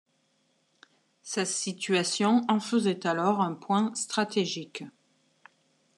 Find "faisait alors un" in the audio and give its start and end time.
2.59-3.53